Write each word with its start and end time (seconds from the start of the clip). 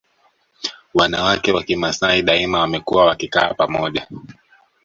Wanawake 0.93 1.51
wa 1.51 1.63
Kimasai 1.63 2.21
daima 2.23 2.59
wamekuwa 2.59 3.05
wakikaa 3.05 3.53
pamoja 3.53 4.07